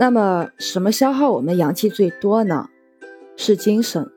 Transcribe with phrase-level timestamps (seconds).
[0.00, 2.68] 那么，什么消耗我们阳气最多呢？
[3.36, 4.08] 是精神。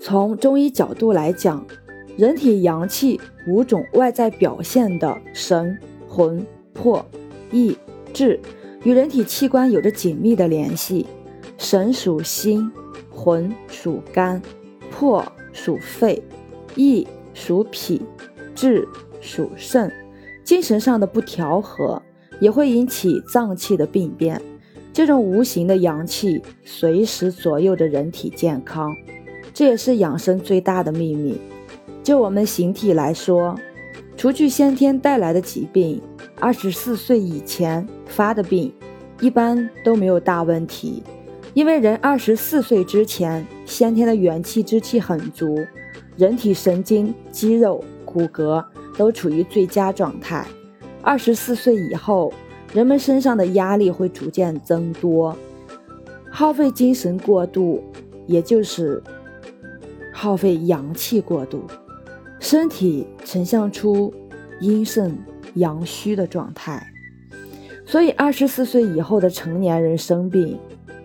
[0.00, 1.66] 从中医角度来讲，
[2.16, 5.78] 人体阳气五种外在表现的神、
[6.08, 7.04] 魂、魄、
[7.52, 7.76] 意、
[8.14, 8.40] 志，
[8.84, 11.06] 与人体器官有着紧密的联系。
[11.58, 12.72] 神属心，
[13.10, 14.40] 魂属肝，
[14.90, 15.22] 魄
[15.52, 16.22] 属肺，
[16.74, 18.00] 意属脾，
[18.54, 18.88] 志
[19.20, 19.92] 属肾。
[20.42, 22.02] 精神上的不调和，
[22.40, 24.40] 也会引起脏器的病变。
[24.98, 28.92] 这种无形的阳气随时左右着人体健康，
[29.54, 31.40] 这也是养生最大的秘密。
[32.02, 33.56] 就我们形体来说，
[34.16, 36.02] 除去先天带来的疾病，
[36.40, 38.74] 二十四岁以前发的病，
[39.20, 41.00] 一般都没有大问题。
[41.54, 45.64] 因为人二十四岁之前，先天的元气之气很足，
[46.16, 48.64] 人体神经、肌肉、骨骼
[48.96, 50.44] 都处于最佳状态。
[51.02, 52.32] 二十四岁以后，
[52.72, 55.36] 人们身上的压力会逐渐增多，
[56.30, 57.82] 耗费精神过度，
[58.26, 59.02] 也就是
[60.12, 61.62] 耗费阳气过度，
[62.38, 64.12] 身体呈现出
[64.60, 65.18] 阴盛
[65.54, 66.86] 阳虚的状态。
[67.86, 70.58] 所以，二十四岁以后的成年人生病，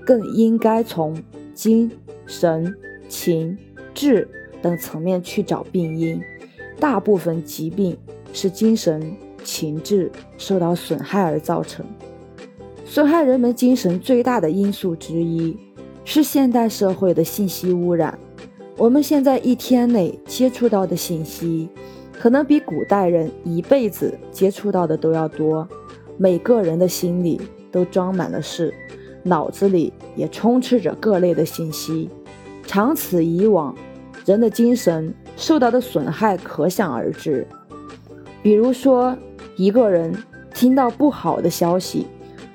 [0.05, 1.17] 更应该从
[1.53, 1.89] 精
[2.25, 2.75] 神、
[3.07, 3.57] 情、
[3.93, 4.27] 志
[4.61, 6.21] 等层面去找病因。
[6.77, 7.97] 大部分疾病
[8.33, 9.15] 是精神。
[9.43, 11.85] 情志受到损害而造成，
[12.85, 15.57] 损害人们精神最大的因素之一
[16.05, 18.17] 是现代社会的信息污染。
[18.77, 21.69] 我们现在一天内接触到的信息，
[22.19, 25.67] 可能比古代人一辈子接触到的都要多。
[26.17, 27.39] 每个人的心里
[27.71, 28.73] 都装满了事，
[29.23, 32.09] 脑子里也充斥着各类的信息。
[32.65, 33.75] 长此以往，
[34.25, 37.45] 人的精神受到的损害可想而知。
[38.41, 39.17] 比如说。
[39.55, 40.15] 一个人
[40.53, 42.07] 听到不好的消息，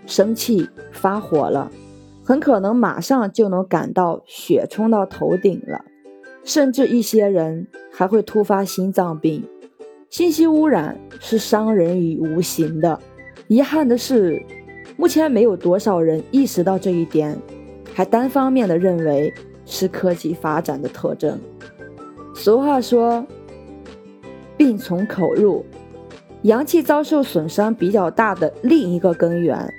[0.07, 1.71] 生气发火了，
[2.25, 5.85] 很可能马上就能感到血冲到头顶了，
[6.45, 9.45] 甚至一些人还会突发心脏病。
[10.11, 12.99] 信息污染是伤人于无形的，
[13.47, 14.43] 遗憾的是，
[14.97, 17.39] 目前没有多少人意识到这一点，
[17.95, 19.33] 还单方面的认为
[19.67, 21.39] 是科技发展的特征。
[22.35, 23.25] 俗话说，
[24.57, 25.65] 病从口入。
[26.43, 29.73] 阳气遭受损伤比较大的另一个根源，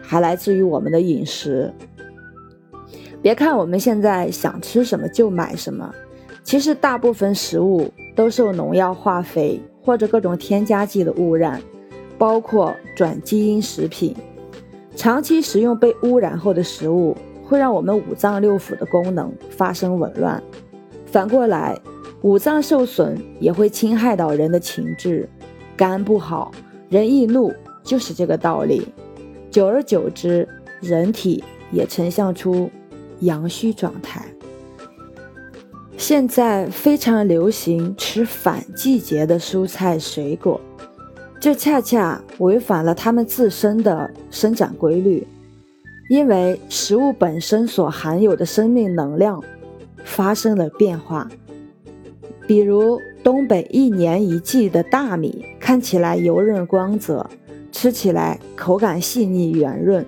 [0.00, 1.72] 还来自于我们的饮食。
[3.20, 5.92] 别看我们现在想吃什么就买什么，
[6.44, 11.60] 其实大部分食物都受农药、化肥或者各种添加剂的污染，
[12.16, 14.14] 包括转基因食品。
[14.94, 20.40] 长期食用被污染后的食物，会让我们五脏六腑的功能发生紊乱。
[21.04, 21.76] 反过来，
[22.22, 25.28] 五脏受损也会侵害到人的情志。
[25.76, 26.50] 肝不好，
[26.88, 27.52] 人易怒，
[27.84, 28.88] 就是这个道理。
[29.50, 30.48] 久而久之，
[30.80, 32.70] 人体也呈现出
[33.20, 34.24] 阳虚状态。
[35.98, 40.58] 现在非常流行吃反季节的蔬菜水果，
[41.38, 45.26] 这恰恰违反了它们自身的生长规律，
[46.08, 49.42] 因为食物本身所含有的生命能量
[50.04, 51.28] 发生了变化，
[52.46, 52.98] 比如。
[53.24, 57.28] 东北一年一季的大米看起来油润光泽，
[57.72, 60.06] 吃起来口感细腻圆润，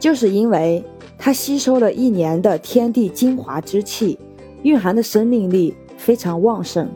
[0.00, 0.82] 就是因为
[1.18, 4.18] 它吸收了一年的天地精华之气，
[4.62, 6.88] 蕴含的生命力非常旺盛。